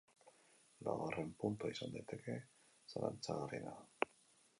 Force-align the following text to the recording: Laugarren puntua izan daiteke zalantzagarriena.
Laugarren 0.85 1.27
puntua 1.43 1.69
izan 1.73 1.93
daiteke 1.97 2.39
zalantzagarriena. 2.95 3.75